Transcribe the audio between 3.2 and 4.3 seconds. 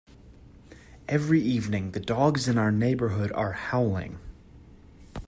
are howling.